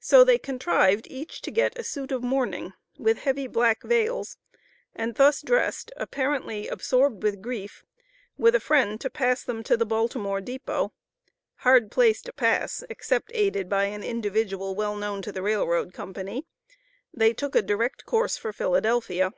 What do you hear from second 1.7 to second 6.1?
a suit of mourning, with heavy black veils, and thus dressed,